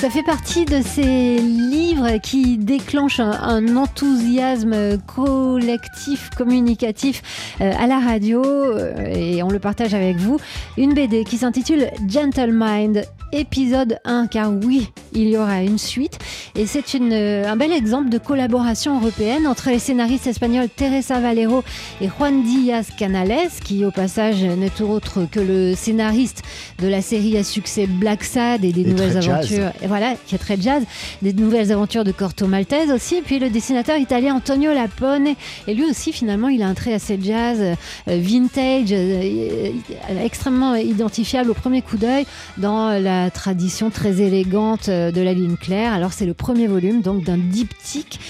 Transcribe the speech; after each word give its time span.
Ça 0.00 0.08
fait 0.08 0.22
partie 0.22 0.64
de 0.64 0.80
ces 0.80 1.36
livres 1.36 2.16
qui 2.22 2.56
déclenchent 2.56 3.20
un, 3.20 3.32
un 3.32 3.76
enthousiasme 3.76 4.96
collectif, 5.06 6.30
communicatif 6.38 7.20
euh, 7.60 7.70
à 7.78 7.86
la 7.86 7.98
radio 7.98 8.42
euh, 8.42 8.94
et 9.14 9.42
on 9.42 9.50
le 9.50 9.58
partage 9.58 9.92
avec 9.92 10.16
vous. 10.16 10.38
Une 10.78 10.94
BD 10.94 11.24
qui 11.24 11.36
s'intitule 11.36 11.90
Gentle 12.08 12.50
Mind, 12.50 13.04
épisode 13.32 13.98
1, 14.06 14.26
car 14.28 14.50
oui, 14.50 14.90
il 15.12 15.28
y 15.28 15.36
aura 15.36 15.60
une 15.62 15.76
suite. 15.76 16.18
Et 16.54 16.64
c'est 16.64 16.94
une, 16.94 17.12
euh, 17.12 17.46
un 17.46 17.56
bel 17.56 17.70
exemple 17.70 18.08
de 18.08 18.16
collaboration 18.16 18.98
européenne 18.98 19.46
entre 19.46 19.68
les 19.68 19.78
scénaristes 19.78 20.26
espagnols 20.26 20.70
Teresa 20.74 21.20
Valero 21.20 21.62
et 22.00 22.08
Juan 22.08 22.42
Díaz 22.42 22.88
Canales, 22.96 23.50
qui 23.64 23.84
au 23.84 23.90
passage 23.90 24.42
n'est 24.42 24.80
autre 24.80 25.26
que 25.30 25.40
le 25.40 25.74
scénariste 25.74 26.42
de 26.78 26.88
la 26.88 27.02
série 27.02 27.36
à 27.36 27.44
succès 27.44 27.86
Black 27.86 28.24
Sad 28.24 28.64
et 28.64 28.72
des 28.72 28.80
Et 28.80 28.84
nouvelles 28.84 29.20
jazz. 29.20 29.60
Voilà, 29.90 30.14
qui 30.24 30.36
est 30.36 30.38
très 30.38 30.56
jazz, 30.60 30.84
des 31.20 31.32
nouvelles 31.32 31.72
aventures 31.72 32.04
de 32.04 32.12
Corto 32.12 32.46
Maltese 32.46 32.92
aussi. 32.94 33.16
Et 33.16 33.22
puis 33.22 33.40
le 33.40 33.50
dessinateur 33.50 33.96
italien 33.96 34.36
Antonio 34.36 34.72
Lapone. 34.72 35.30
Et 35.66 35.74
lui 35.74 35.84
aussi, 35.84 36.12
finalement, 36.12 36.46
il 36.46 36.62
a 36.62 36.68
un 36.68 36.74
trait 36.74 36.94
assez 36.94 37.18
jazz, 37.20 37.58
euh, 37.60 37.74
vintage, 38.06 38.92
euh, 38.92 39.72
euh, 40.12 40.24
extrêmement 40.24 40.76
identifiable 40.76 41.50
au 41.50 41.54
premier 41.54 41.82
coup 41.82 41.96
d'œil 41.96 42.24
dans 42.56 43.00
la 43.00 43.30
tradition 43.30 43.90
très 43.90 44.20
élégante 44.20 44.88
de 44.88 45.20
la 45.20 45.34
ligne 45.34 45.56
claire. 45.56 45.92
Alors 45.92 46.12
c'est 46.12 46.24
le 46.24 46.34
premier 46.34 46.68
volume 46.68 47.02
donc 47.02 47.24
d'un 47.24 47.38
diptyque 47.38 48.20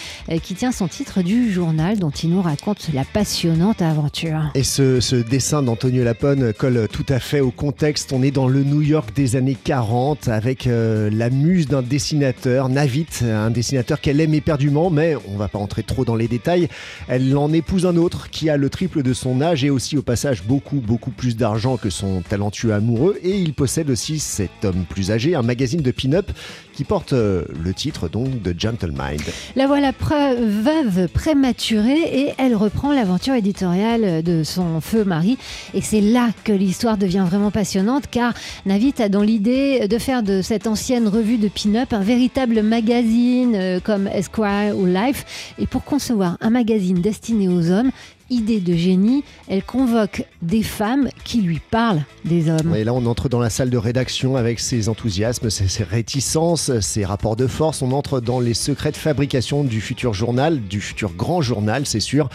qui 0.43 0.55
tient 0.55 0.73
son 0.73 0.89
titre 0.89 1.21
du 1.21 1.53
journal 1.53 1.99
dont 1.99 2.11
il 2.11 2.31
nous 2.31 2.41
raconte 2.41 2.89
la 2.95 3.05
passionnante 3.05 3.83
aventure. 3.83 4.51
Et 4.55 4.63
ce, 4.63 5.15
dessin 5.17 5.63
d'Antonio 5.63 6.05
Lapone 6.05 6.55
colle 6.55 6.89
tout 6.91 7.07
à 7.11 7.19
fait 7.19 7.41
au 7.41 7.51
contexte. 7.51 8.13
On 8.13 8.23
est 8.23 8.31
dans 8.31 8.49
le 8.49 8.65
New 8.65 8.80
York 8.80 9.11
des 9.15 9.37
années 9.37 9.57
40 9.63 10.29
avec 10.29 10.67
la 10.67 11.30
muse 11.51 11.66
d'un 11.66 11.82
dessinateur, 11.82 12.68
Navit, 12.68 13.09
un 13.23 13.51
dessinateur 13.51 14.01
qu'elle 14.01 14.20
aime 14.20 14.34
éperdument, 14.34 14.88
mais 14.88 15.16
on 15.29 15.37
va 15.37 15.48
pas 15.48 15.59
entrer 15.59 15.82
trop 15.82 16.04
dans 16.04 16.15
les 16.15 16.29
détails. 16.29 16.68
Elle 17.09 17.37
en 17.37 17.52
épouse 17.52 17.87
un 17.87 17.96
autre 17.96 18.30
qui 18.30 18.48
a 18.48 18.56
le 18.56 18.70
triple 18.70 19.02
de 19.02 19.12
son 19.12 19.40
âge 19.40 19.65
et 19.65 19.71
aussi 19.71 19.98
au 19.98 20.02
passage 20.02 20.45
beaucoup, 20.45 20.76
beaucoup 20.76 21.10
plus 21.10 21.37
d'argent 21.37 21.76
que 21.76 21.90
son 21.90 22.23
talentueux 22.23 22.73
amoureux. 22.73 23.18
Et 23.24 23.37
il 23.37 23.52
possède 23.52 23.90
aussi 23.90 24.21
cet 24.21 24.65
homme 24.65 24.84
plus 24.88 25.10
âgé, 25.10 25.34
un 25.34 25.43
magazine 25.43 25.82
de 25.82 25.90
pin-up 25.90 26.30
qui 26.73 26.84
porte 26.84 27.12
euh, 27.15 27.45
le 27.62 27.74
titre 27.74 28.09
donc 28.09 28.40
de 28.43 28.54
Gentle 28.56 28.93
Mind. 28.93 29.23
La 29.56 29.66
voilà 29.66 29.90
veuve 30.01 31.09
prématurée 31.09 32.21
et 32.21 32.32
elle 32.38 32.54
reprend 32.54 32.93
l'aventure 32.93 33.34
éditoriale 33.34 34.23
de 34.23 34.45
son 34.45 34.80
feu 34.80 35.04
mari. 35.04 35.37
Et 35.74 35.82
c'est 35.82 36.01
là 36.01 36.30
que 36.45 36.52
l'histoire 36.52 36.96
devient 36.96 37.24
vraiment 37.26 37.51
passionnante 37.51 38.04
car 38.09 38.34
Navit 38.66 38.95
a 39.01 39.09
dans 39.09 39.23
l'idée 39.23 39.88
de 39.88 39.98
faire 39.98 40.23
de 40.23 40.43
cette 40.43 40.68
ancienne 40.68 41.09
revue 41.09 41.38
de 41.41 41.49
pin-up 41.49 41.93
un 41.93 42.02
véritable 42.02 42.63
magazine 42.63 43.55
euh, 43.57 43.80
comme 43.80 44.07
Esquire 44.07 44.77
ou 44.77 44.87
Life. 44.87 45.52
Et 45.59 45.66
pour 45.66 45.85
concevoir 45.85 46.37
un 46.41 46.51
magazine 46.51 47.01
destiné 47.01 47.49
aux 47.49 47.71
hommes, 47.71 47.91
idée 48.31 48.61
de 48.61 48.75
génie, 48.75 49.25
elle 49.49 49.63
convoque 49.63 50.25
des 50.43 50.63
femmes 50.63 51.09
qui 51.25 51.43
lui 51.43 51.61
parlent 51.71 52.03
des 52.25 52.49
hommes. 52.49 52.75
Et 52.75 52.85
là, 52.85 52.95
on 52.95 53.05
entre 53.07 53.29
dans 53.29 53.41
la 53.41 53.51
salle 53.51 53.71
de 53.71 53.77
rédaction 53.77 54.37
avec 54.37 54.61
ses 54.61 54.89
enthousiasmes, 54.89 55.51
ses, 55.51 55.69
ses 55.69 55.85
réticences, 55.85 56.79
ses 56.81 57.05
rapports 57.05 57.37
de 57.37 57.47
force. 57.47 57.83
On 57.83 57.93
entre 57.93 58.21
dans 58.21 58.41
les 58.41 58.55
secrets 58.55 58.93
de 58.93 58.97
fabrication 58.97 59.65
du 59.65 59.81
futur 59.81 60.15
journal, 60.15 60.61
du 60.61 60.81
futur 60.81 61.13
grand 61.13 61.43
journal, 61.43 61.87
c'est 61.87 62.01
sûr. 62.01 62.29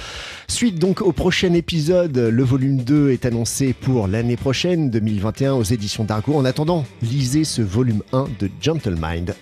Suite 0.48 0.80
donc 0.80 1.02
au 1.02 1.12
prochain 1.12 1.54
épisode, 1.54 2.18
le 2.18 2.44
volume 2.44 2.78
2 2.78 3.12
est 3.12 3.26
annoncé 3.26 3.74
pour 3.74 4.08
l'année 4.08 4.38
prochaine, 4.38 4.90
2021, 4.90 5.54
aux 5.54 5.64
éditions 5.64 6.04
d'Argo. 6.04 6.36
En 6.36 6.46
attendant, 6.46 6.86
lisez 7.02 7.44
ce 7.44 7.62
volume 7.62 8.04
1 8.14 8.26
de 8.40 8.50
Gentle 8.62 8.98
Mind. 9.02 9.36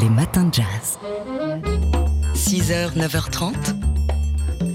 Les 0.00 0.08
matins 0.10 0.44
de 0.44 0.54
jazz. 0.54 0.98
6h, 2.34 2.96
9h30, 2.96 3.93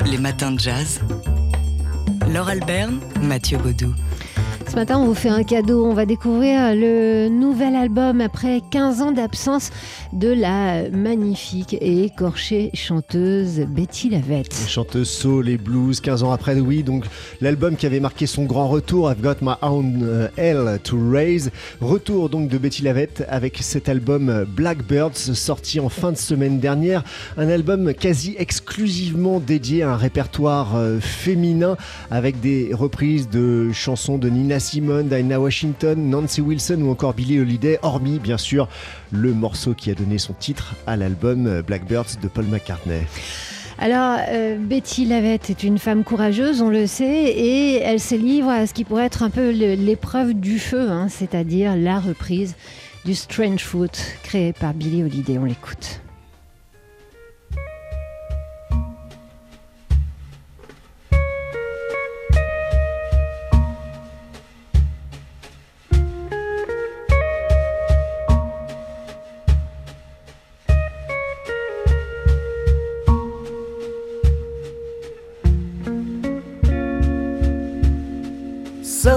les 0.09 0.17
matins 0.17 0.51
de 0.51 0.59
jazz. 0.59 0.99
Laure 2.33 2.49
Alberne, 2.49 2.99
Mathieu 3.21 3.57
Baudou. 3.59 3.93
Ce 4.69 4.75
matin, 4.75 4.99
on 4.99 5.05
vous 5.05 5.15
fait 5.15 5.29
un 5.29 5.41
cadeau. 5.41 5.83
On 5.83 5.95
va 5.95 6.05
découvrir 6.05 6.75
le 6.75 7.27
nouvel 7.27 7.75
album 7.75 8.21
après 8.21 8.61
15 8.69 9.01
ans 9.01 9.11
d'absence 9.11 9.71
de 10.13 10.27
la 10.27 10.91
magnifique 10.91 11.73
et 11.73 12.03
écorchée 12.03 12.69
chanteuse 12.75 13.61
Betty 13.67 14.11
Lavette. 14.11 14.53
Chanteuse 14.67 15.09
soul 15.09 15.49
et 15.49 15.57
blues, 15.57 15.99
15 15.99 16.21
ans 16.21 16.31
après, 16.31 16.59
oui, 16.59 16.83
donc 16.83 17.05
l'album 17.41 17.77
qui 17.77 17.87
avait 17.87 17.99
marqué 17.99 18.27
son 18.27 18.43
grand 18.43 18.67
retour, 18.67 19.11
I've 19.11 19.21
Got 19.21 19.37
My 19.41 19.53
Own 19.63 20.01
euh, 20.03 20.27
Hell 20.37 20.79
to 20.83 20.99
Raise. 21.09 21.49
Retour 21.81 22.29
donc 22.29 22.47
de 22.47 22.59
Betty 22.59 22.83
Lavette 22.83 23.25
avec 23.27 23.57
cet 23.61 23.89
album 23.89 24.29
euh, 24.29 24.45
Blackbirds 24.47 25.17
sorti 25.17 25.79
en 25.79 25.89
fin 25.89 26.11
de 26.11 26.17
semaine 26.17 26.59
dernière. 26.59 27.03
Un 27.37 27.49
album 27.49 27.95
quasi 27.95 28.35
exclusivement 28.37 29.39
dédié 29.39 29.81
à 29.81 29.93
un 29.93 29.97
répertoire 29.97 30.75
euh, 30.75 30.99
féminin 30.99 31.75
avec 32.11 32.39
des 32.39 32.69
reprises 32.71 33.29
de 33.29 33.71
chansons 33.73 34.19
de 34.19 34.29
Nina 34.29 34.58
Simone, 34.59 35.07
Dinah 35.07 35.39
Washington, 35.39 36.09
Nancy 36.09 36.41
Wilson 36.41 36.81
ou 36.81 36.91
encore 36.91 37.13
Billie 37.13 37.39
Holiday, 37.39 37.79
hormis 37.81 38.19
bien 38.19 38.37
sûr 38.37 38.67
le 39.11 39.33
morceau 39.33 39.73
qui 39.73 39.91
a 39.91 39.95
donné 39.95 40.17
son 40.17 40.33
titre 40.33 40.75
à 40.87 40.95
l'album 40.95 41.47
euh, 41.47 41.61
Blackbirds 41.61 42.17
de 42.21 42.27
Paul 42.27 42.45
McCartney. 42.45 43.01
Alors, 43.81 44.19
euh, 44.27 44.57
Betty 44.59 45.05
Lavette 45.05 45.49
est 45.49 45.63
une 45.63 45.79
femme 45.79 46.03
courageuse, 46.03 46.61
on 46.61 46.69
le 46.69 46.85
sait, 46.85 47.31
et 47.31 47.75
elle 47.75 48.01
se 48.01 48.15
livre 48.15 48.49
à 48.49 48.67
ce 48.67 48.73
qui 48.73 48.83
pourrait 48.83 49.05
être 49.05 49.23
un 49.23 49.29
peu 49.29 49.51
l'épreuve 49.51 50.33
du 50.33 50.59
feu, 50.59 50.89
hein, 50.89 51.07
c'est-à-dire 51.07 51.77
la 51.77 51.99
reprise 51.99 52.55
du 53.05 53.15
Strange 53.15 53.63
Fruit 53.63 53.89
créé 54.21 54.51
par 54.51 54.73
Billie 54.73 55.03
Holiday. 55.03 55.37
On 55.37 55.45
l'écoute. 55.45 56.01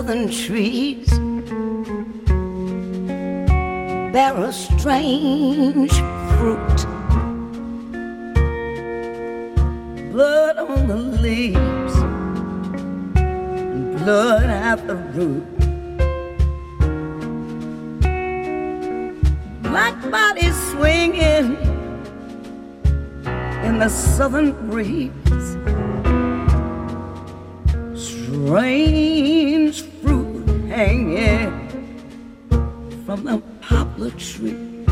Southern 0.03 0.29
trees 0.29 1.09
bear 4.13 4.35
a 4.37 4.53
strange 4.53 5.93
fruit. 6.33 6.79
Blood 10.11 10.57
on 10.59 10.89
the 10.89 10.97
leaves, 11.23 11.95
and 13.15 13.97
blood 13.99 14.51
at 14.51 14.85
the 14.89 14.97
root. 15.15 15.47
Black 19.63 20.11
bodies 20.11 20.57
swinging 20.73 21.57
in 23.67 23.79
the 23.79 23.89
southern 23.89 24.51
breeze 24.69 25.13
strange 27.95 29.32
hanging 30.73 31.69
from 33.05 33.25
the 33.25 33.43
poplar 33.61 34.11
trees. 34.13 34.89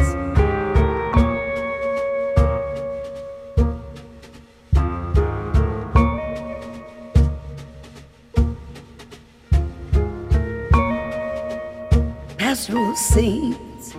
Pastoral 12.37 12.95
scenes 12.95 13.95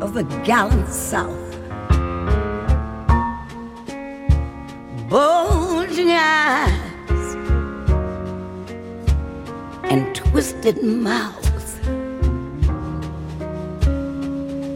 of 0.00 0.14
the 0.14 0.22
gallant 0.44 0.88
South. 0.88 1.40
bulging 5.10 6.10
eyes 6.12 6.81
twisted 10.32 10.82
mouth. 10.82 11.44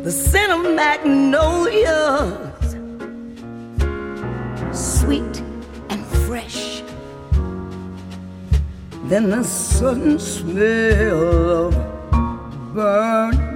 The 0.04 0.12
scent 0.12 0.52
of 0.52 0.74
magnolias, 0.74 2.76
sweet 4.70 5.42
and 5.88 6.04
fresh. 6.26 6.82
Then 9.04 9.30
the 9.30 9.44
sudden 9.44 10.18
smell 10.18 11.68
of 11.68 12.74
burning 12.74 13.55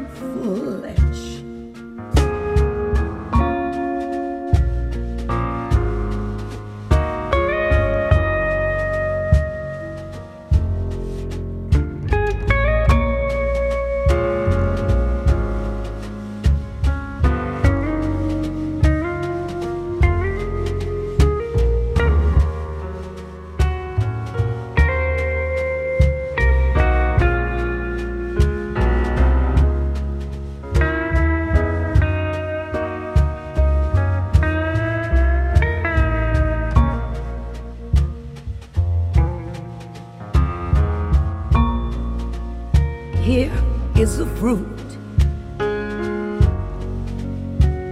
fruit. 44.51 44.91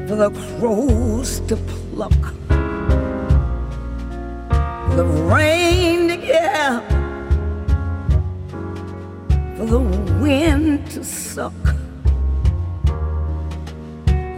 For 0.09 0.17
the 0.17 0.31
crows 0.59 1.41
to 1.49 1.57
pluck, 1.57 2.23
for 4.89 4.95
the 4.97 5.05
rain 5.05 6.09
to 6.09 6.17
get, 6.17 6.83
for 9.57 9.67
the 9.67 9.81
wind 10.21 10.91
to 10.91 11.05
suck, 11.05 11.53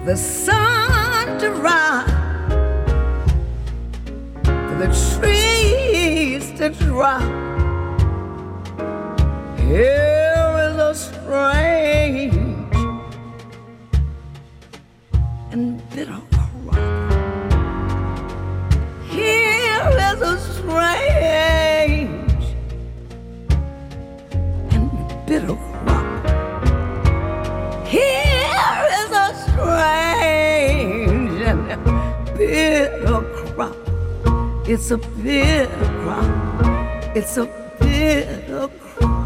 the 0.05 0.17
sun 0.17 1.39
to 1.39 1.51
rise, 1.51 2.11
for 4.45 4.77
the 4.83 4.91
trees 5.17 6.53
to 6.59 6.69
drop. 6.85 7.23
Here 9.59 10.51
is 10.67 10.77
a 10.77 10.95
strange 10.95 11.60
It's 34.73 34.93
a 34.93 34.99
bitter 34.99 35.67
crop. 36.01 37.17
It's 37.17 37.37
a 37.39 37.47
bitter 37.81 38.69
crop. 38.79 39.20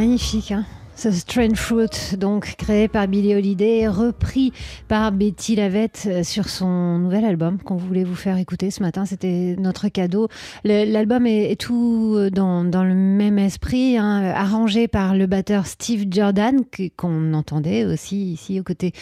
Magnifique, 0.00 0.52
hein 0.52 0.64
ce 0.96 1.10
Strange 1.10 1.56
Fruit, 1.56 2.16
donc 2.18 2.54
créé 2.56 2.88
par 2.88 3.06
Billie 3.06 3.34
Holiday, 3.34 3.86
repris 3.86 4.50
par 4.88 5.12
Betty 5.12 5.56
Lavette 5.56 6.04
euh, 6.06 6.22
sur 6.22 6.48
son 6.48 6.98
nouvel 6.98 7.26
album 7.26 7.58
qu'on 7.58 7.76
voulait 7.76 8.04
vous 8.04 8.14
faire 8.14 8.38
écouter 8.38 8.70
ce 8.70 8.82
matin. 8.82 9.04
C'était 9.04 9.56
notre 9.58 9.88
cadeau. 9.88 10.28
L'album 10.64 11.26
est, 11.26 11.60
tout 11.60 12.14
euh, 12.16 12.30
dans, 12.30 12.62
le 12.62 12.94
même 12.94 13.38
esprit, 13.38 13.98
hein, 13.98 14.32
arrangé 14.34 14.88
par 14.88 15.14
le 15.14 15.26
batteur 15.26 15.66
Steve 15.66 16.06
Jordan, 16.10 16.62
qu'on 16.96 17.34
entendait 17.34 17.84
aussi 17.84 18.32
ici 18.32 18.58
aux 18.58 18.64
côtés 18.64 18.92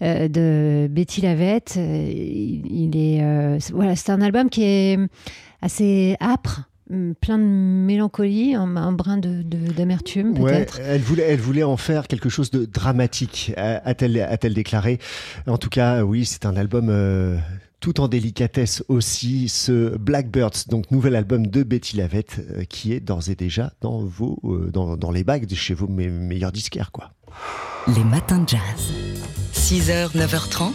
euh, 0.00 0.28
de 0.28 0.86
Betty 0.90 1.20
Lavette. 1.20 1.76
Est, 1.76 3.58
voilà, 3.70 3.96
c'est 3.96 4.12
un 4.12 4.22
album 4.22 4.48
qui 4.48 4.64
est 4.64 4.98
assez 5.60 6.16
âpre. 6.22 6.67
Hum, 6.90 7.14
plein 7.20 7.38
de 7.38 7.44
mélancolie, 7.44 8.54
un, 8.54 8.76
un 8.76 8.92
brin 8.92 9.16
de- 9.18 9.42
de- 9.42 9.72
d'amertume 9.72 10.38
Ouais, 10.38 10.52
peut-être. 10.52 10.80
elle 10.84 11.00
voulait, 11.00 11.22
elle 11.24 11.40
voulait 11.40 11.62
en 11.62 11.76
faire 11.76 12.06
quelque 12.08 12.28
chose 12.28 12.50
de 12.50 12.64
dramatique, 12.64 13.52
a- 13.56 13.86
a-t-elle 13.88 14.20
a-t-elle 14.20 14.54
déclaré. 14.54 14.98
En 15.46 15.58
tout 15.58 15.68
cas, 15.70 16.02
oui, 16.04 16.24
c'est 16.24 16.46
un 16.46 16.56
album 16.56 16.88
euh, 16.90 17.36
tout 17.80 18.00
en 18.00 18.08
délicatesse 18.08 18.82
aussi, 18.88 19.48
ce 19.48 19.96
Blackbirds, 19.96 20.64
donc 20.68 20.90
nouvel 20.90 21.14
album 21.14 21.46
de 21.46 21.62
Betty 21.62 21.96
Lavette, 21.96 22.40
euh, 22.56 22.64
qui 22.64 22.92
est 22.92 23.00
d'ores 23.00 23.28
et 23.30 23.34
déjà 23.36 23.72
dans, 23.80 24.00
vos, 24.00 24.38
euh, 24.44 24.70
dans, 24.72 24.96
dans 24.96 25.10
les 25.12 25.22
bagues 25.24 25.46
de 25.46 25.54
chez 25.54 25.74
vos 25.74 25.86
me- 25.88 26.10
meilleurs 26.10 26.52
disquaires. 26.52 26.90
Quoi. 26.90 27.12
Les 27.94 28.04
matins 28.04 28.38
de 28.40 28.48
jazz. 28.48 28.92
6h, 29.52 30.16
9h30, 30.16 30.72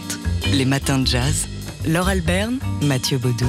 les 0.52 0.64
matins 0.64 0.98
de 0.98 1.06
jazz. 1.06 1.46
Laure 1.86 2.08
Alberne, 2.08 2.58
Mathieu 2.82 3.18
Baudou. 3.18 3.44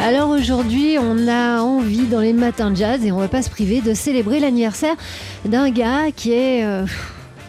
Alors 0.00 0.30
aujourd'hui, 0.30 0.96
on 0.98 1.28
a 1.28 1.60
envie 1.60 2.06
dans 2.06 2.20
les 2.20 2.32
matins 2.32 2.70
de 2.70 2.76
jazz 2.76 3.04
et 3.04 3.12
on 3.12 3.18
va 3.18 3.28
pas 3.28 3.42
se 3.42 3.50
priver 3.50 3.82
de 3.82 3.92
célébrer 3.92 4.40
l'anniversaire 4.40 4.94
d'un 5.44 5.68
gars 5.68 6.10
qui 6.10 6.32
est 6.32 6.64
euh, 6.64 6.86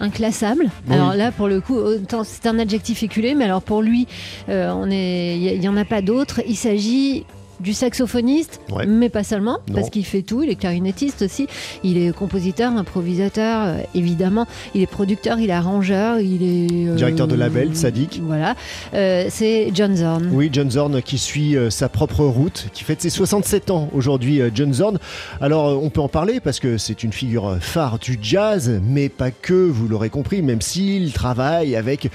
inclassable. 0.01 0.69
Oui. 0.86 0.94
Alors 0.94 1.13
là, 1.13 1.31
pour 1.31 1.48
le 1.48 1.62
coup, 1.62 1.80
c'est 2.25 2.48
un 2.48 2.59
adjectif 2.59 3.03
éculé, 3.03 3.36
mais 3.36 3.45
alors 3.45 3.62
pour 3.62 3.81
lui, 3.81 4.06
euh, 4.50 4.69
on 4.75 4.92
est, 4.92 5.38
il 5.38 5.63
y, 5.63 5.69
en 5.69 5.77
a 5.77 5.86
pas 5.86 6.01
d'autre. 6.01 6.42
Il 6.45 6.57
s'agit 6.57 7.25
du 7.61 7.73
saxophoniste, 7.73 8.59
Ouais. 8.71 8.85
mais 8.85 9.09
pas 9.09 9.23
seulement, 9.23 9.59
Non. 9.67 9.75
parce 9.75 9.89
qu'il 9.89 10.05
fait 10.05 10.21
tout. 10.21 10.43
Il 10.43 10.49
est 10.49 10.55
clarinettiste 10.55 11.21
aussi. 11.21 11.47
Il 11.83 11.97
est 11.97 12.13
compositeur, 12.15 12.71
improvisateur, 12.75 13.63
euh, 13.65 13.77
évidemment. 13.95 14.47
Il 14.75 14.81
est 14.81 14.87
producteur, 14.87 15.39
il 15.39 15.49
est 15.49 15.53
arrangeur, 15.53 16.19
il 16.19 16.44
est 16.44 16.87
euh, 16.89 16.95
Directeur 16.95 17.27
de 17.27 17.35
label, 17.35 17.75
Sadik. 17.75 18.21
Voilà, 18.23 18.56
Euh, 18.94 19.25
c'est 19.30 19.71
John 19.73 19.95
Zorn. 19.95 20.30
Oui, 20.33 20.49
John 20.51 20.69
Zorn 20.71 21.01
qui 21.01 21.18
suit 21.18 21.56
sa 21.69 21.89
propre 21.89 22.23
route, 22.25 22.68
qui 22.73 22.83
fête 22.83 23.01
ses 23.01 23.09
67 23.09 23.71
ans 23.71 23.89
aujourd'hui, 23.94 24.41
John 24.53 24.73
Zorn. 24.73 24.99
Alors, 25.39 25.81
on 25.83 25.89
peut 25.89 26.01
en 26.01 26.07
parler 26.09 26.39
parce 26.39 26.59
que 26.59 26.77
c'est 26.77 27.03
une 27.03 27.13
figure 27.13 27.57
phare 27.61 27.99
du 27.99 28.18
jazz, 28.21 28.80
mais 28.83 29.09
pas 29.09 29.31
que, 29.31 29.53
vous 29.53 29.87
l'aurez 29.87 30.09
compris, 30.09 30.41
même 30.41 30.61
s'il 30.61 31.13
travaille 31.13 31.75
avec. 31.75 32.09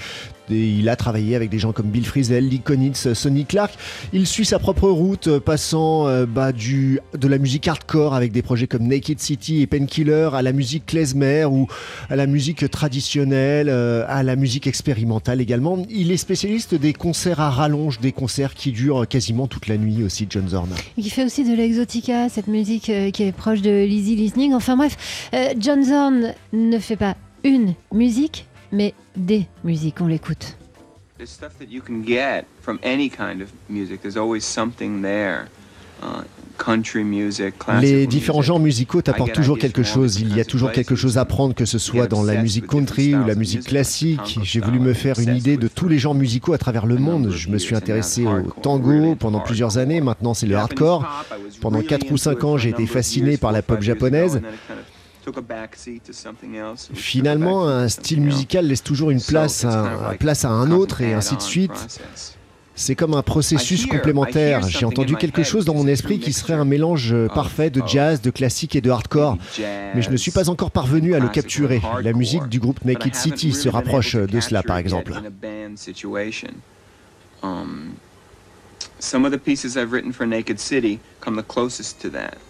Il 0.49 0.89
a 0.89 0.95
travaillé 0.95 1.35
avec 1.35 1.49
des 1.49 1.59
gens 1.59 1.73
comme 1.73 1.87
Bill 1.87 2.05
Frisell, 2.05 2.47
Lee 2.47 2.59
Konitz, 2.59 3.13
Sonny 3.13 3.45
Clark. 3.45 3.73
Il 4.13 4.25
suit 4.27 4.45
sa 4.45 4.59
propre 4.59 4.89
route, 4.89 5.27
euh, 5.27 5.39
passant 5.39 6.07
euh, 6.07 6.25
bah, 6.25 6.51
du, 6.51 6.99
de 7.17 7.27
la 7.27 7.37
musique 7.37 7.67
hardcore 7.67 8.13
avec 8.13 8.31
des 8.31 8.41
projets 8.41 8.67
comme 8.67 8.87
Naked 8.87 9.19
City 9.19 9.61
et 9.61 9.67
Painkiller 9.67 10.29
à 10.33 10.41
la 10.41 10.53
musique 10.53 10.85
klezmer 10.85 11.45
ou 11.45 11.67
à 12.09 12.15
la 12.15 12.27
musique 12.27 12.69
traditionnelle, 12.69 13.67
euh, 13.69 14.05
à 14.07 14.23
la 14.23 14.35
musique 14.35 14.67
expérimentale 14.67 15.41
également. 15.41 15.83
Il 15.89 16.11
est 16.11 16.17
spécialiste 16.17 16.75
des 16.75 16.93
concerts 16.93 17.39
à 17.39 17.49
rallonge, 17.49 17.99
des 17.99 18.11
concerts 18.11 18.53
qui 18.53 18.71
durent 18.71 19.07
quasiment 19.07 19.47
toute 19.47 19.67
la 19.67 19.77
nuit 19.77 20.03
aussi, 20.03 20.27
John 20.29 20.47
Zorn. 20.47 20.69
Qui 20.95 21.09
fait 21.09 21.25
aussi 21.25 21.43
de 21.43 21.55
l'exotica, 21.55 22.29
cette 22.29 22.47
musique 22.47 22.91
qui 23.13 23.23
est 23.23 23.31
proche 23.31 23.61
de 23.61 23.85
l'easy 23.85 24.15
listening. 24.15 24.53
Enfin 24.53 24.77
bref, 24.77 25.29
John 25.59 25.83
Zorn 25.83 26.33
ne 26.53 26.79
fait 26.79 26.95
pas 26.95 27.15
une 27.43 27.73
musique, 27.93 28.47
mais 28.71 28.93
des 29.15 29.47
musiques. 29.63 30.01
On 30.01 30.07
l'écoute. 30.07 30.57
There's 31.17 31.29
stuff 31.29 31.57
that 31.59 31.65
you 31.69 31.81
can 31.81 32.03
get 32.05 32.45
from 32.61 32.79
any 32.83 33.09
kind 33.09 33.41
of 33.41 33.49
music. 33.69 34.01
There's 34.01 34.17
always 34.17 34.41
something 34.43 35.01
there. 35.01 35.47
Uh, 36.03 36.21
country 36.57 37.03
music, 37.03 37.57
classical 37.57 37.81
Les 37.81 38.07
différents 38.07 38.41
genres 38.41 38.59
musicaux 38.59 39.01
t'apportent 39.01 39.33
toujours 39.33 39.57
quelque 39.57 39.83
chose. 39.83 40.19
Il 40.19 40.35
y 40.35 40.39
a 40.39 40.45
toujours 40.45 40.71
quelque 40.71 40.95
chose 40.95 41.17
à 41.17 41.25
prendre, 41.25 41.55
que 41.55 41.65
ce 41.65 41.77
soit 41.77 42.07
dans 42.07 42.23
la 42.23 42.41
musique 42.41 42.67
country 42.67 43.15
ou 43.15 43.25
la 43.25 43.35
musique 43.35 43.63
classique. 43.63 44.39
J'ai 44.43 44.59
voulu 44.59 44.79
me 44.79 44.93
faire 44.93 45.19
une 45.19 45.35
idée 45.35 45.57
de 45.57 45.67
tous 45.67 45.87
les 45.87 45.97
genres 45.97 46.15
musicaux 46.15 46.53
à 46.53 46.57
travers 46.57 46.85
le 46.85 46.97
monde. 46.97 47.31
Je 47.31 47.49
me 47.49 47.57
suis 47.57 47.75
intéressé 47.75 48.25
au 48.25 48.41
tango 48.61 49.15
pendant 49.15 49.39
plusieurs 49.39 49.77
années. 49.77 50.01
Maintenant, 50.01 50.33
c'est 50.33 50.47
le 50.47 50.55
hardcore. 50.55 51.01
pop, 51.01 51.37
I 51.37 51.43
was 51.43 51.59
Pendant 51.61 51.77
really 51.77 51.87
4 51.87 52.03
ou 52.03 52.13
into 52.13 52.17
5 52.17 52.31
it 52.31 52.43
ans, 52.43 52.57
j'ai 52.57 52.69
été 52.69 52.85
fasciné 52.85 53.37
par 53.37 53.51
la 53.51 53.61
pop 53.61 53.81
japonaise. 53.81 54.41
Finalement, 56.93 57.67
un 57.67 57.87
style 57.87 58.21
musical 58.21 58.67
laisse 58.67 58.83
toujours 58.83 59.11
une 59.11 59.21
place 59.21 59.65
à 59.65 60.09
un, 60.09 60.15
place 60.15 60.45
à 60.45 60.51
autre 60.51 61.01
et 61.01 61.13
ainsi 61.13 61.35
de 61.35 61.41
suite. 61.41 62.01
C'est 62.75 62.93
comme 62.93 63.15
un 63.15 63.23
processus 63.23 63.87
complémentaire. 63.87 64.67
J'ai 64.67 64.85
entendu 64.85 65.15
quelque 65.15 65.41
chose 65.41 65.65
dans 65.65 65.73
mon 65.73 65.87
esprit 65.87 66.19
qui 66.19 66.31
serait 66.31 66.53
un 66.53 66.63
mélange 66.63 67.11
euh, 67.11 67.27
parfait 67.27 67.71
de 67.71 67.81
jazz, 67.87 68.21
de 68.21 68.29
classique 68.29 68.75
et 68.75 68.81
de 68.81 68.91
hardcore. 68.91 69.37
Mais 69.57 70.01
je 70.03 70.11
ne 70.11 70.17
suis 70.17 70.29
pas 70.29 70.49
encore 70.49 70.69
parvenu 70.69 71.15
à 71.15 71.19
le 71.19 71.27
capturer. 71.27 71.81
La 72.03 72.13
musique 72.13 72.47
du 72.47 72.59
groupe 72.59 72.85
Naked 72.85 73.15
City 73.15 73.51
se 73.51 73.67
rapproche 73.67 74.11
to 74.11 74.27
de 74.27 74.39
cela, 74.39 74.61
par 74.61 74.77
exemple. 74.77 75.13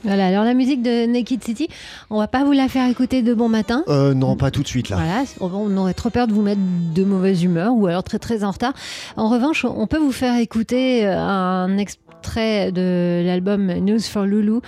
Voilà, 0.03 0.27
alors 0.27 0.43
la 0.43 0.53
musique 0.53 0.81
de 0.81 1.05
Naked 1.05 1.43
City, 1.43 1.67
on 2.09 2.17
va 2.17 2.27
pas 2.27 2.43
vous 2.43 2.51
la 2.51 2.67
faire 2.67 2.89
écouter 2.89 3.21
de 3.21 3.33
bon 3.33 3.49
matin. 3.49 3.83
Euh, 3.87 4.13
non, 4.13 4.35
pas 4.35 4.51
tout 4.51 4.63
de 4.63 4.67
suite 4.67 4.89
là. 4.89 4.97
Voilà, 4.97 5.23
on 5.41 5.75
aurait 5.77 5.93
trop 5.93 6.09
peur 6.09 6.27
de 6.27 6.33
vous 6.33 6.41
mettre 6.41 6.61
de 6.61 7.03
mauvaise 7.03 7.43
humeur 7.43 7.73
ou 7.73 7.87
alors 7.87 8.03
très 8.03 8.19
très 8.19 8.43
en 8.43 8.51
retard. 8.51 8.73
En 9.15 9.29
revanche, 9.29 9.65
on 9.65 9.87
peut 9.87 9.97
vous 9.97 10.11
faire 10.11 10.37
écouter 10.39 11.05
euh, 11.05 11.17
un 11.17 11.77
extrait 11.77 12.71
de 12.71 13.23
l'album 13.25 13.65
News 13.79 14.01
for 14.01 14.23
Lulu 14.23 14.59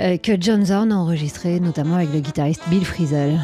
euh, 0.00 0.16
que 0.18 0.32
John 0.40 0.64
Zorn 0.64 0.92
a 0.92 0.96
enregistré 0.96 1.60
notamment 1.60 1.96
avec 1.96 2.12
le 2.12 2.20
guitariste 2.20 2.62
Bill 2.68 2.84
Frisell. 2.84 3.40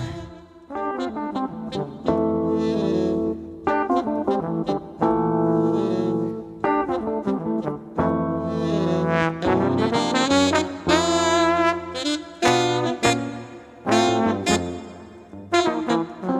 huh? 16.22 16.33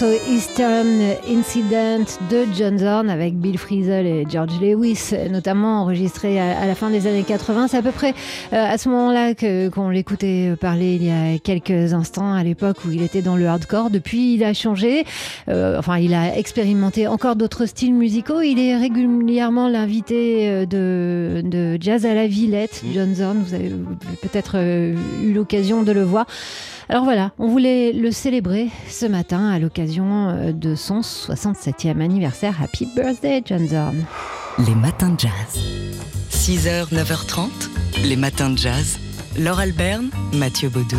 Morceau 0.00 0.16
Eastern 0.30 1.00
Incident 1.28 2.04
de 2.30 2.44
John 2.56 2.78
Zorn 2.78 3.10
avec 3.10 3.34
Bill 3.34 3.58
Frisell 3.58 4.06
et 4.06 4.24
George 4.30 4.52
Lewis, 4.60 5.12
notamment 5.28 5.82
enregistré 5.82 6.38
à, 6.38 6.60
à 6.60 6.66
la 6.66 6.76
fin 6.76 6.90
des 6.90 7.08
années 7.08 7.24
80. 7.24 7.66
C'est 7.68 7.78
à 7.78 7.82
peu 7.82 7.90
près 7.90 8.14
euh, 8.52 8.64
à 8.64 8.78
ce 8.78 8.88
moment-là 8.90 9.34
que- 9.34 9.68
qu'on 9.70 9.88
l'écoutait 9.88 10.54
parler 10.60 10.94
il 10.94 11.04
y 11.04 11.10
a 11.10 11.38
quelques 11.38 11.94
instants, 11.94 12.32
à 12.32 12.44
l'époque 12.44 12.76
où 12.86 12.92
il 12.92 13.02
était 13.02 13.22
dans 13.22 13.34
le 13.34 13.46
hardcore. 13.48 13.90
Depuis, 13.90 14.34
il 14.34 14.44
a 14.44 14.54
changé. 14.54 15.04
Euh, 15.48 15.78
enfin, 15.78 15.98
il 15.98 16.14
a 16.14 16.36
expérimenté 16.36 17.08
encore 17.08 17.34
d'autres 17.34 17.66
styles 17.66 17.94
musicaux. 17.94 18.40
Il 18.40 18.60
est 18.60 18.76
régulièrement 18.76 19.68
l'invité 19.68 20.48
euh, 20.48 20.66
de, 20.66 21.40
de 21.44 21.76
Jazz 21.80 22.06
à 22.06 22.14
la 22.14 22.28
Villette, 22.28 22.82
John 22.94 23.14
Zorn. 23.16 23.38
Vous 23.44 23.54
avez 23.54 23.68
vous 23.70 23.74
avez 24.06 24.16
peut-être 24.22 24.52
euh, 24.56 24.94
eu 25.24 25.32
l'occasion 25.32 25.82
de 25.82 25.90
le 25.90 26.02
voir. 26.04 26.26
Alors 26.90 27.04
voilà, 27.04 27.32
on 27.38 27.48
voulait 27.48 27.92
le 27.92 28.10
célébrer 28.10 28.70
ce 28.88 29.04
matin 29.04 29.50
à 29.50 29.58
l'occasion 29.58 30.30
euh, 30.30 30.52
de 30.52 30.74
son 30.74 31.00
67e 31.00 32.00
anniversaire. 32.00 32.62
Happy 32.62 32.88
birthday, 32.96 33.42
John 33.44 33.68
Zorn. 33.68 34.06
Les 34.66 34.74
matins 34.74 35.10
de 35.10 35.20
jazz. 35.20 35.58
6h, 36.30 36.88
9h30, 36.90 37.50
les 38.04 38.16
matins 38.16 38.48
de 38.48 38.56
jazz. 38.56 38.98
Laure 39.38 39.58
Alberne, 39.58 40.08
Mathieu 40.32 40.70
Baudou. 40.70 40.96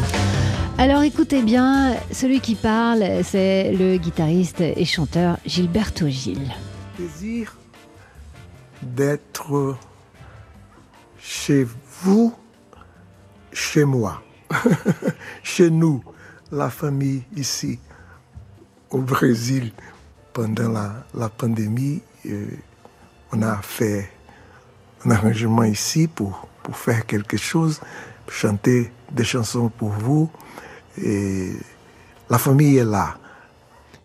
Alors 0.77 1.01
écoutez 1.01 1.41
bien, 1.41 1.96
celui 2.12 2.39
qui 2.39 2.53
parle, 2.53 3.24
c'est 3.24 3.72
le 3.74 3.98
guitariste 3.98 4.62
et 4.62 4.86
chanteur 4.86 5.38
Gilberto 5.48 6.08
Gil. 6.08 6.53
plaisir 6.98 7.58
d'être 8.84 9.75
chez 11.17 11.65
vous, 12.03 12.31
chez 13.51 13.86
moi, 13.86 14.22
chez 15.43 15.69
nous, 15.69 16.03
la 16.51 16.69
famille 16.69 17.23
ici 17.35 17.79
au 18.89 18.99
Brésil 18.99 19.71
pendant 20.33 20.69
la, 20.69 21.05
la 21.13 21.29
pandémie. 21.29 22.01
euh, 22.25 22.47
on 23.31 23.41
a 23.43 23.57
fait 23.61 24.09
un 25.05 25.11
arrangement 25.11 25.63
ici 25.63 26.07
pour, 26.07 26.47
pour 26.63 26.75
faire 26.75 27.05
quelque 27.05 27.37
chose, 27.37 27.79
chanter 28.27 28.91
des 29.11 29.23
chansons 29.23 29.69
pour 29.69 29.89
vous. 29.89 30.29
La 32.29 32.37
famille 32.37 32.77
est 32.77 32.85
là. 32.85 33.17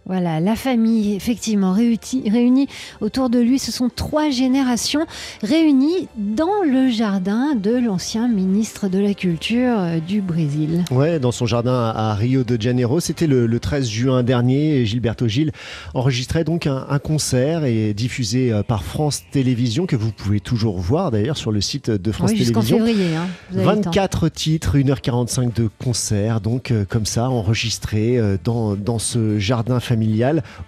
Voilà, 0.07 0.39
la 0.39 0.55
famille, 0.55 1.15
effectivement, 1.15 1.73
réunie, 1.73 2.69
autour 3.01 3.31
de 3.31 3.39
lui. 3.39 3.59
Ce 3.59 3.73
sont 3.73 3.89
trois 3.89 4.29
générations 4.29 5.07
réunies 5.43 6.09
dans 6.19 6.63
le 6.63 6.91
jardin 6.91 7.55
de 7.55 7.71
l'ancien 7.71 8.29
ministre 8.29 8.89
de 8.89 8.99
la 8.99 9.15
Culture 9.15 9.79
euh, 9.79 10.01
du 10.01 10.21
Brésil. 10.21 10.85
Ouais, 10.91 11.19
dans 11.19 11.33
son 11.33 11.47
jardin 11.47 11.93
à 11.97 12.15
Rio 12.15 12.45
de 12.45 12.61
Janeiro. 12.61 13.01
C'était 13.01 13.27
le, 13.27 13.47
le 13.47 13.61
13 13.61 13.89
juin 13.89 14.23
dernier. 14.23 14.85
Gilberto 14.85 15.27
Gil 15.27 15.53
enregistrait 15.95 16.45
donc 16.45 16.67
un, 16.67 16.85
un 16.91 16.99
concert 16.99 17.65
et 17.65 17.95
diffusé 17.95 18.53
euh, 18.53 18.63
par 18.63 18.85
France 18.85 19.23
Télévisions, 19.31 19.87
que 19.87 19.97
vous 19.97 20.13
pouvez 20.13 20.41
toujours 20.41 20.79
voir 20.79 21.13
d'ailleurs 21.13 21.39
sur 21.39 21.51
le 21.51 21.63
site 21.63 21.91
de 21.91 22.13
France 22.13 22.31
Oui, 22.33 22.39
Télévisions. 22.45 22.77
février. 22.85 23.17
hein, 23.17 23.27
vous 23.51 23.59
avez 23.61 23.69
le 23.77 23.81
temps. 23.81 23.91
24 23.91 24.29
titres, 24.29 24.77
1h45 24.77 25.55
de 25.55 25.71
concert, 25.83 26.43
donc 26.43 26.71
euh, 26.73 26.85
comme 26.87 27.07
ça, 27.07 27.31
enregistré 27.31 28.19
euh, 28.19 28.37
dans, 28.45 28.75
dans 28.75 28.99
ce 28.99 29.39
jardin 29.39 29.81
familial. 29.81 29.94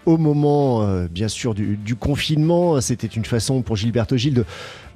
Au 0.05 0.17
moment, 0.17 0.83
euh, 0.83 1.09
bien 1.09 1.29
sûr, 1.29 1.55
du, 1.55 1.77
du 1.77 1.97
confinement, 1.97 2.81
c'était 2.81 3.07
une 3.07 3.25
façon 3.25 3.63
pour 3.63 3.77
Gilberto 3.77 4.17
Gil 4.17 4.35
de, 4.35 4.45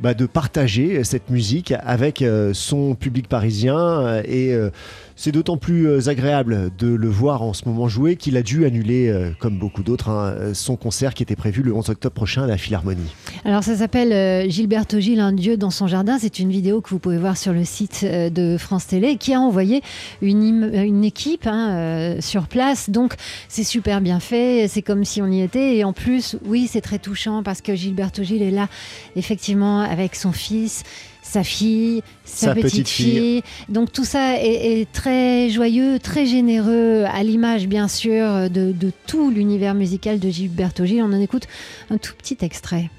bah, 0.00 0.14
de 0.14 0.26
partager 0.26 1.04
cette 1.04 1.30
musique 1.30 1.72
avec 1.82 2.22
euh, 2.22 2.52
son 2.54 2.94
public 2.94 3.28
parisien. 3.28 3.76
euh, 3.78 4.22
et 4.24 4.52
euh, 4.54 4.70
c'est 5.16 5.32
d'autant 5.32 5.58
plus 5.58 5.86
euh, 5.86 6.08
agréable 6.08 6.70
de 6.78 6.86
le 6.86 7.08
voir 7.08 7.42
en 7.42 7.52
ce 7.52 7.68
moment 7.68 7.88
jouer 7.88 8.16
qu'il 8.16 8.38
a 8.38 8.42
dû 8.42 8.64
annuler, 8.64 9.08
euh, 9.08 9.30
comme 9.38 9.58
beaucoup 9.58 9.82
d'autres, 9.82 10.08
hein, 10.08 10.32
euh, 10.34 10.54
son 10.54 10.76
concert 10.76 11.12
qui 11.12 11.22
était 11.22 11.36
prévu 11.36 11.62
le 11.62 11.74
11 11.74 11.90
octobre 11.90 12.14
prochain 12.14 12.44
à 12.44 12.46
la 12.46 12.56
Philharmonie. 12.56 13.14
Alors 13.44 13.62
ça 13.62 13.76
s'appelle 13.76 14.14
euh, 14.14 14.48
Gilberto 14.48 14.98
Gil, 14.98 15.20
un 15.20 15.32
dieu 15.32 15.58
dans 15.58 15.68
son 15.68 15.86
jardin. 15.88 16.16
C'est 16.18 16.38
une 16.38 16.50
vidéo 16.50 16.80
que 16.80 16.88
vous 16.88 16.98
pouvez 16.98 17.18
voir 17.18 17.36
sur 17.36 17.52
le 17.52 17.66
site 17.66 18.00
euh, 18.04 18.30
de 18.30 18.56
France 18.56 18.86
Télé 18.86 19.16
qui 19.16 19.34
a 19.34 19.40
envoyé 19.40 19.82
une, 20.22 20.70
une 20.72 21.04
équipe 21.04 21.46
hein, 21.46 21.68
euh, 21.76 22.20
sur 22.22 22.46
place. 22.48 22.88
Donc 22.88 23.14
c'est 23.48 23.64
super 23.64 24.00
bien 24.00 24.20
fait, 24.20 24.68
c'est 24.68 24.80
comme 24.80 25.04
si 25.04 25.20
on 25.20 25.26
y 25.26 25.42
était. 25.42 25.76
Et 25.76 25.84
en 25.84 25.92
plus, 25.92 26.36
oui, 26.46 26.66
c'est 26.66 26.80
très 26.80 26.98
touchant 26.98 27.42
parce 27.42 27.60
que 27.60 27.74
Gilberto 27.74 28.22
Gil 28.22 28.40
est 28.40 28.50
là 28.50 28.68
effectivement 29.16 29.80
avec 29.90 30.14
son 30.14 30.32
fils. 30.32 30.84
Sa 31.22 31.44
fille, 31.44 32.02
sa, 32.24 32.46
Sa 32.48 32.54
petite, 32.54 32.70
petite 32.70 32.88
fille. 32.88 33.18
fille. 33.18 33.42
Donc 33.68 33.92
tout 33.92 34.04
ça 34.04 34.36
est, 34.42 34.80
est 34.80 34.90
très 34.90 35.48
joyeux, 35.50 35.98
très 36.00 36.26
généreux, 36.26 37.04
à 37.06 37.22
l'image 37.22 37.68
bien 37.68 37.86
sûr 37.86 38.50
de, 38.50 38.72
de 38.72 38.90
tout 39.06 39.30
l'univers 39.30 39.74
musical 39.74 40.18
de 40.18 40.28
Gilberto 40.28 40.84
Gil. 40.84 41.02
On 41.02 41.12
en 41.12 41.20
écoute 41.20 41.46
un 41.90 41.98
tout 41.98 42.14
petit 42.18 42.38
extrait. 42.40 42.90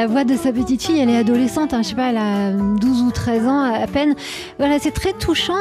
La, 0.00 0.06
voix 0.06 0.24
de 0.24 0.34
sa 0.34 0.50
petite 0.50 0.82
fille, 0.82 0.98
elle 0.98 1.10
est 1.10 1.16
adolescente, 1.16 1.74
hein, 1.74 1.82
je 1.82 1.88
sais 1.88 1.94
pas, 1.94 2.08
elle 2.10 2.16
a 2.16 2.52
12 2.52 3.02
ou 3.02 3.10
13 3.10 3.46
ans 3.46 3.60
à 3.60 3.86
peine. 3.86 4.14
Voilà, 4.58 4.78
c'est 4.78 4.92
très 4.92 5.12
touchant, 5.12 5.58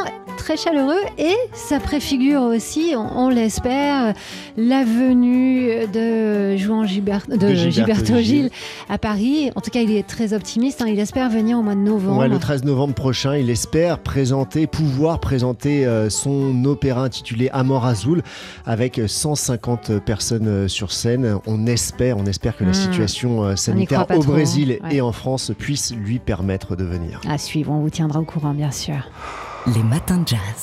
très 0.49 0.57
chaleureux 0.57 1.01
et 1.19 1.35
ça 1.53 1.79
préfigure 1.79 2.41
aussi, 2.41 2.93
on, 2.97 3.25
on 3.25 3.29
l'espère, 3.29 4.15
la 4.57 4.83
venue 4.83 5.85
de 5.93 6.57
Juan 6.57 6.87
Gilbert, 6.87 7.21
de, 7.29 7.35
De 7.35 7.53
Gilberto 7.53 7.69
Gilberto 7.71 8.13
Gil. 8.15 8.23
Gil 8.23 8.49
à 8.89 8.97
Paris. 8.97 9.51
En 9.55 9.61
tout 9.61 9.69
cas, 9.69 9.81
il 9.81 9.91
est 9.95 10.07
très 10.07 10.33
optimiste, 10.33 10.81
hein, 10.81 10.87
il 10.87 10.97
espère 10.99 11.29
venir 11.29 11.59
au 11.59 11.61
mois 11.61 11.75
de 11.75 11.81
novembre. 11.81 12.21
Ouais, 12.21 12.27
le 12.27 12.39
13 12.39 12.63
novembre 12.63 12.95
prochain, 12.95 13.35
il 13.37 13.51
espère 13.51 13.99
présenter, 13.99 14.65
pouvoir 14.65 15.19
présenter 15.19 15.85
euh, 15.85 16.09
son 16.09 16.65
opéra 16.65 17.03
intitulé 17.03 17.49
Amor 17.53 17.85
Azul 17.85 18.23
avec 18.65 18.99
150 19.05 19.99
personnes 19.99 20.47
euh, 20.47 20.67
sur 20.67 20.91
scène. 20.91 21.37
On 21.45 21.67
espère, 21.67 22.17
on 22.17 22.25
espère 22.25 22.57
que 22.57 22.63
la 22.63 22.71
Mm. 22.71 22.73
situation 22.73 23.43
euh, 23.43 23.55
sanitaire 23.55 24.07
au 24.15 24.23
Brésil 24.23 24.79
hein. 24.81 24.87
Ouais. 24.87 24.95
et 24.95 25.01
en 25.01 25.11
France 25.11 25.51
puisse 25.55 25.93
lui 25.93 26.17
permettre 26.17 26.75
de 26.75 26.85
venir. 26.85 27.21
À 27.29 27.37
suivre, 27.37 27.71
on 27.71 27.81
vous 27.81 27.91
tiendra 27.91 28.19
au 28.19 28.25
courant, 28.25 28.55
bien 28.55 28.71
sûr. 28.71 28.95
Les 29.75 29.83
matins 29.83 30.17
de 30.17 30.27
jazz. 30.27 30.59